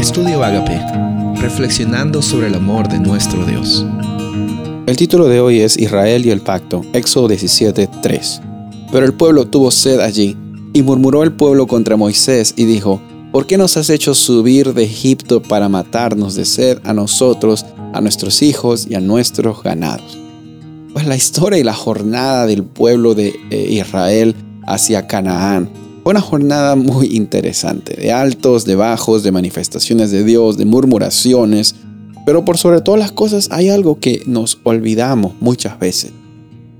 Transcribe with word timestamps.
Estudio 0.00 0.42
Agape, 0.42 0.80
reflexionando 1.42 2.22
sobre 2.22 2.46
el 2.46 2.54
amor 2.54 2.88
de 2.88 2.98
nuestro 2.98 3.44
Dios. 3.44 3.84
El 4.86 4.96
título 4.96 5.28
de 5.28 5.42
hoy 5.42 5.60
es 5.60 5.76
Israel 5.76 6.24
y 6.24 6.30
el 6.30 6.40
pacto, 6.40 6.80
Éxodo 6.94 7.28
17:3. 7.28 8.40
Pero 8.90 9.04
el 9.04 9.12
pueblo 9.12 9.46
tuvo 9.46 9.70
sed 9.70 10.00
allí, 10.00 10.38
y 10.72 10.80
murmuró 10.80 11.22
el 11.22 11.32
pueblo 11.32 11.66
contra 11.66 11.98
Moisés 11.98 12.54
y 12.56 12.64
dijo, 12.64 12.98
¿por 13.30 13.46
qué 13.46 13.58
nos 13.58 13.76
has 13.76 13.90
hecho 13.90 14.14
subir 14.14 14.72
de 14.72 14.84
Egipto 14.84 15.42
para 15.42 15.68
matarnos 15.68 16.34
de 16.34 16.46
sed 16.46 16.78
a 16.84 16.94
nosotros, 16.94 17.66
a 17.92 18.00
nuestros 18.00 18.40
hijos 18.40 18.86
y 18.88 18.94
a 18.94 19.00
nuestros 19.00 19.62
ganados? 19.62 20.16
Pues 20.94 21.06
la 21.06 21.14
historia 21.14 21.58
y 21.58 21.62
la 21.62 21.74
jornada 21.74 22.46
del 22.46 22.64
pueblo 22.64 23.14
de 23.14 23.34
eh, 23.50 23.66
Israel 23.68 24.34
hacia 24.66 25.06
Canaán 25.06 25.68
una 26.04 26.20
jornada 26.20 26.76
muy 26.76 27.08
interesante, 27.16 27.94
de 27.94 28.12
altos, 28.12 28.64
de 28.64 28.76
bajos, 28.76 29.22
de 29.22 29.32
manifestaciones 29.32 30.10
de 30.10 30.24
Dios, 30.24 30.56
de 30.56 30.64
murmuraciones, 30.64 31.74
pero 32.26 32.44
por 32.44 32.58
sobre 32.58 32.80
todas 32.80 33.00
las 33.00 33.12
cosas 33.12 33.48
hay 33.50 33.68
algo 33.68 33.98
que 33.98 34.22
nos 34.26 34.58
olvidamos 34.64 35.34
muchas 35.40 35.78
veces. 35.78 36.12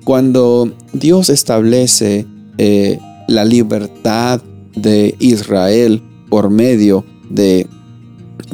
Cuando 0.04 0.72
Dios 0.92 1.28
establece 1.28 2.26
eh, 2.58 2.98
la 3.28 3.44
libertad 3.44 4.40
de 4.74 5.14
Israel 5.18 6.02
por 6.28 6.50
medio 6.50 7.04
de, 7.28 7.66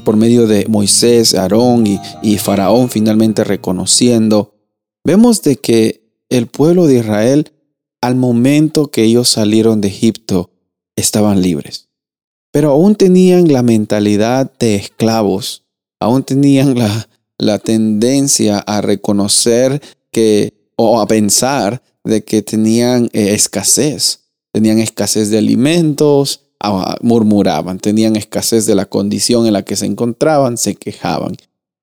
por 0.05 0.17
medio 0.17 0.47
de 0.47 0.67
Moisés, 0.69 1.35
Aarón 1.35 1.87
y, 1.87 2.01
y 2.23 2.39
Faraón 2.39 2.89
finalmente 2.89 3.45
reconociendo, 3.45 4.55
vemos 5.05 5.43
de 5.43 5.57
que 5.57 6.03
el 6.29 6.47
pueblo 6.47 6.87
de 6.87 6.99
Israel 6.99 7.53
al 8.01 8.17
momento 8.17 8.91
que 8.91 9.05
ellos 9.05 9.29
salieron 9.29 9.81
de 9.81 9.89
Egipto 9.89 10.51
estaban 10.97 11.43
libres. 11.43 11.89
Pero 12.53 12.71
aún 12.71 12.95
tenían 12.97 13.53
la 13.53 13.63
mentalidad 13.63 14.51
de 14.59 14.77
esclavos, 14.77 15.65
aún 16.01 16.25
tenían 16.25 16.79
la, 16.79 17.09
la 17.39 17.59
tendencia 17.59 18.59
a 18.59 18.81
reconocer 18.81 19.81
que 20.11 20.55
o 20.77 21.01
a 21.01 21.07
pensar 21.07 21.83
de 22.05 22.25
que 22.25 22.43
tenían 22.43 23.11
eh, 23.13 23.35
escasez, 23.35 24.21
tenían 24.53 24.79
escasez 24.79 25.31
de 25.31 25.39
alimentos, 25.39 26.41
murmuraban, 27.03 27.79
tenían 27.79 28.17
escasez 28.17 28.67
de 28.67 28.75
la 28.75 28.87
condición 28.87 29.47
en 29.47 29.53
la 29.53 29.63
que 29.63 29.77
se 29.77 29.87
encontraban, 29.87 30.57
se 30.57 30.75
quejaban. 30.75 31.37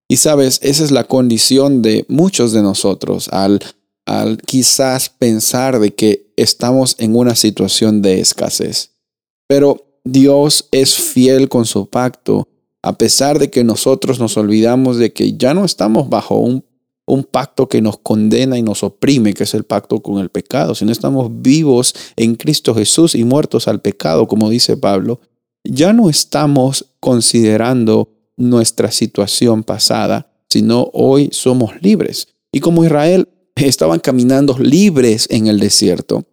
Y 0.08 0.18
sabes, 0.18 0.60
esa 0.62 0.84
es 0.84 0.92
la 0.92 1.06
condición 1.06 1.82
de 1.82 2.06
muchos 2.10 2.52
de 2.52 2.62
nosotros 2.62 3.30
al, 3.30 3.62
al 4.06 4.38
quizás 4.38 5.10
pensar 5.10 5.80
de 5.80 5.94
que 5.94 6.34
estamos 6.36 6.96
en 7.00 7.16
una 7.16 7.36
situación 7.36 8.02
de 8.02 8.20
escasez. 8.20 8.93
Pero 9.48 9.86
Dios 10.04 10.68
es 10.72 10.96
fiel 10.96 11.50
con 11.50 11.66
su 11.66 11.88
pacto, 11.88 12.48
a 12.82 12.98
pesar 12.98 13.40
de 13.40 13.50
que 13.50 13.64
nosotros 13.64 14.20
nos 14.20 14.36
olvidamos 14.38 14.98
de 14.98 15.14
que 15.14 15.38
ya 15.38 15.54
no 15.54 15.64
estamos 15.64 16.10
bajo 16.10 16.38
un, 16.38 16.64
pacto 17.32 17.70
que 17.70 17.82
nos 17.82 17.98
condena 17.98 18.58
y 18.58 18.62
nos 18.62 18.84
oprime, 18.84 19.34
que 19.34 19.44
es 19.44 19.54
el 19.54 19.64
pacto 19.64 20.02
con 20.02 20.20
el 20.20 20.30
pecado, 20.30 20.76
sino 20.76 20.92
estamos 20.92 21.30
vivos 21.42 21.96
en 22.16 22.36
Cristo 22.36 22.74
Jesús 22.74 23.16
y 23.16 23.24
muertos 23.24 23.68
al 23.68 23.82
pecado, 23.82 24.28
como 24.28 24.50
dice 24.50 24.78
Pablo. 24.78 25.20
Ya 25.64 25.94
no 25.94 26.10
estamos 26.10 26.86
considerando 27.00 28.10
nuestra 28.36 28.92
situación 28.92 29.64
pasada, 29.64 30.32
sino 30.50 30.90
hoy 30.94 31.30
somos 31.32 31.82
libres. 31.82 32.28
Y 32.52 32.60
como 32.60 32.84
Israel 32.84 33.28
estaban 33.56 34.00
caminando 34.00 34.58
libres 34.58 35.28
en 35.30 35.48
el 35.48 35.60
desierto, 35.60 36.26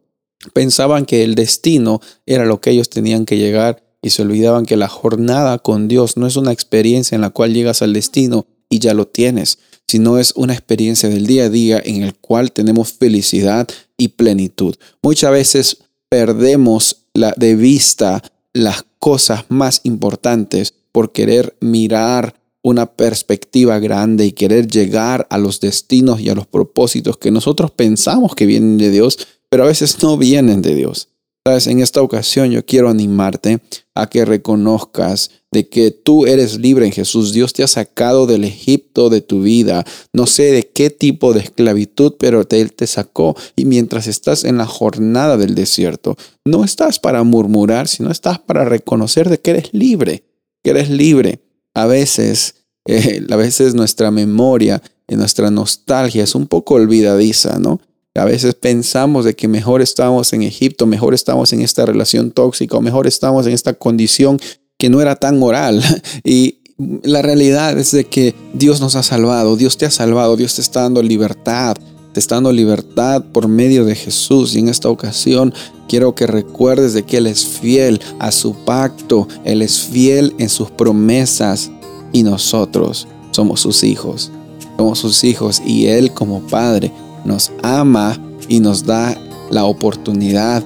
pensaban 0.52 1.06
que 1.06 1.22
el 1.24 1.34
destino 1.34 2.00
era 2.26 2.44
lo 2.44 2.60
que 2.60 2.70
ellos 2.70 2.90
tenían 2.90 3.26
que 3.26 3.38
llegar 3.38 3.82
y 4.02 4.10
se 4.10 4.22
olvidaban 4.22 4.66
que 4.66 4.76
la 4.76 4.88
jornada 4.88 5.58
con 5.58 5.88
Dios 5.88 6.16
no 6.16 6.26
es 6.26 6.36
una 6.36 6.52
experiencia 6.52 7.14
en 7.14 7.20
la 7.20 7.30
cual 7.30 7.52
llegas 7.52 7.82
al 7.82 7.92
destino 7.92 8.46
y 8.68 8.78
ya 8.78 8.94
lo 8.94 9.06
tienes, 9.06 9.58
sino 9.86 10.18
es 10.18 10.32
una 10.36 10.54
experiencia 10.54 11.08
del 11.08 11.26
día 11.26 11.44
a 11.44 11.50
día 11.50 11.82
en 11.84 12.02
el 12.02 12.14
cual 12.14 12.52
tenemos 12.52 12.92
felicidad 12.92 13.68
y 13.96 14.08
plenitud. 14.08 14.76
Muchas 15.02 15.32
veces 15.32 15.78
perdemos 16.08 16.96
de 17.36 17.56
vista 17.56 18.22
las 18.52 18.84
cosas 18.98 19.44
más 19.48 19.80
importantes 19.84 20.74
por 20.92 21.12
querer 21.12 21.56
mirar 21.60 22.40
una 22.62 22.86
perspectiva 22.86 23.78
grande 23.78 24.26
y 24.26 24.32
querer 24.32 24.66
llegar 24.68 25.26
a 25.30 25.38
los 25.38 25.60
destinos 25.60 26.20
y 26.20 26.28
a 26.28 26.34
los 26.34 26.46
propósitos 26.46 27.16
que 27.16 27.30
nosotros 27.30 27.70
pensamos 27.70 28.34
que 28.34 28.46
vienen 28.46 28.76
de 28.76 28.90
Dios, 28.90 29.18
pero 29.50 29.64
a 29.64 29.66
veces 29.66 30.02
no 30.02 30.16
vienen 30.16 30.62
de 30.62 30.74
Dios. 30.74 31.08
Sabes, 31.46 31.66
en 31.66 31.80
esta 31.80 32.02
ocasión 32.02 32.50
yo 32.50 32.64
quiero 32.66 32.90
animarte 32.90 33.60
a 33.94 34.08
que 34.08 34.26
reconozcas 34.26 35.30
de 35.50 35.68
que 35.68 35.90
tú 35.90 36.26
eres 36.26 36.58
libre 36.58 36.84
en 36.84 36.92
Jesús. 36.92 37.32
Dios 37.32 37.54
te 37.54 37.62
ha 37.62 37.66
sacado 37.66 38.26
del 38.26 38.44
Egipto 38.44 39.08
de 39.08 39.22
tu 39.22 39.42
vida. 39.42 39.84
No 40.12 40.26
sé 40.26 40.52
de 40.52 40.68
qué 40.68 40.90
tipo 40.90 41.32
de 41.32 41.40
esclavitud, 41.40 42.14
pero 42.18 42.46
Él 42.50 42.72
te 42.74 42.86
sacó. 42.86 43.36
Y 43.56 43.64
mientras 43.64 44.06
estás 44.06 44.44
en 44.44 44.58
la 44.58 44.66
jornada 44.66 45.38
del 45.38 45.54
desierto, 45.54 46.16
no 46.44 46.62
estás 46.62 46.98
para 46.98 47.22
murmurar, 47.22 47.88
sino 47.88 48.10
estás 48.10 48.38
para 48.38 48.66
reconocer 48.66 49.30
de 49.30 49.40
que 49.40 49.52
eres 49.52 49.70
libre, 49.72 50.24
que 50.62 50.70
eres 50.70 50.90
libre. 50.90 51.40
A 51.74 51.86
veces, 51.86 52.66
eh, 52.86 53.26
a 53.30 53.36
veces 53.36 53.74
nuestra 53.74 54.10
memoria 54.10 54.82
y 55.08 55.16
nuestra 55.16 55.50
nostalgia 55.50 56.22
es 56.22 56.34
un 56.34 56.46
poco 56.46 56.74
olvidadiza, 56.74 57.58
¿no? 57.58 57.80
A 58.16 58.24
veces 58.24 58.56
pensamos 58.56 59.24
de 59.24 59.36
que 59.36 59.46
mejor 59.46 59.82
estamos 59.82 60.32
en 60.32 60.42
Egipto, 60.42 60.84
mejor 60.84 61.14
estamos 61.14 61.52
en 61.52 61.60
esta 61.60 61.86
relación 61.86 62.32
tóxica 62.32 62.76
o 62.76 62.80
mejor 62.80 63.06
estamos 63.06 63.46
en 63.46 63.52
esta 63.52 63.74
condición 63.74 64.40
que 64.78 64.90
no 64.90 65.00
era 65.00 65.14
tan 65.16 65.38
moral. 65.38 65.80
Y 66.24 66.58
la 67.04 67.22
realidad 67.22 67.78
es 67.78 67.92
de 67.92 68.04
que 68.04 68.34
Dios 68.52 68.80
nos 68.80 68.96
ha 68.96 69.04
salvado, 69.04 69.56
Dios 69.56 69.76
te 69.76 69.86
ha 69.86 69.90
salvado, 69.90 70.36
Dios 70.36 70.56
te 70.56 70.60
está 70.60 70.82
dando 70.82 71.02
libertad, 71.04 71.76
te 72.12 72.18
está 72.18 72.34
dando 72.34 72.52
libertad 72.52 73.22
por 73.32 73.46
medio 73.46 73.84
de 73.84 73.94
Jesús. 73.94 74.56
Y 74.56 74.58
en 74.58 74.68
esta 74.68 74.88
ocasión 74.88 75.54
quiero 75.88 76.16
que 76.16 76.26
recuerdes 76.26 76.94
de 76.94 77.04
que 77.04 77.18
Él 77.18 77.28
es 77.28 77.46
fiel 77.46 78.00
a 78.18 78.32
su 78.32 78.54
pacto, 78.64 79.28
Él 79.44 79.62
es 79.62 79.78
fiel 79.78 80.34
en 80.38 80.48
sus 80.48 80.68
promesas 80.72 81.70
y 82.12 82.24
nosotros 82.24 83.06
somos 83.30 83.60
sus 83.60 83.84
hijos. 83.84 84.32
Somos 84.76 84.98
sus 84.98 85.22
hijos 85.22 85.62
y 85.64 85.86
Él 85.86 86.12
como 86.12 86.40
Padre 86.40 86.90
nos 87.30 87.52
ama 87.62 88.18
y 88.48 88.58
nos 88.58 88.84
da 88.84 89.16
la 89.50 89.64
oportunidad 89.64 90.64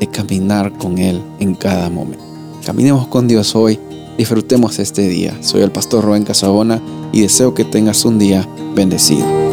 de 0.00 0.06
caminar 0.08 0.72
con 0.76 0.98
Él 0.98 1.22
en 1.38 1.54
cada 1.54 1.88
momento. 1.88 2.24
Caminemos 2.66 3.06
con 3.06 3.28
Dios 3.28 3.54
hoy, 3.54 3.78
disfrutemos 4.18 4.80
este 4.80 5.06
día. 5.06 5.38
Soy 5.40 5.62
el 5.62 5.70
pastor 5.70 6.04
Rubén 6.04 6.24
Casabona 6.24 6.82
y 7.12 7.20
deseo 7.20 7.54
que 7.54 7.64
tengas 7.64 8.04
un 8.04 8.18
día 8.18 8.48
bendecido. 8.74 9.43